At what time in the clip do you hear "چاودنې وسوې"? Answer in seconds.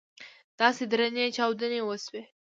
1.37-2.21